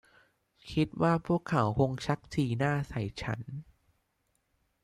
[0.71, 3.41] คิดว่าพวกเขาคงชักสีหน้าใส่ฉัน